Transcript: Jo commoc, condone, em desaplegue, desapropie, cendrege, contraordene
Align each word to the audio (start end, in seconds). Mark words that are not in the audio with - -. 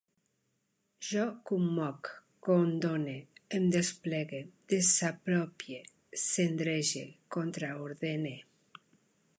Jo 1.07 1.25
commoc, 1.49 2.09
condone, 2.47 3.13
em 3.59 3.67
desaplegue, 3.75 4.41
desapropie, 4.73 5.83
cendrege, 6.25 7.05
contraordene 7.39 8.35